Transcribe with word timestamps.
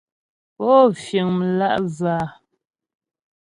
Pó 0.55 0.69
fíŋ 1.03 1.27
mlǎ'və 1.39 2.13
a? 2.17 2.23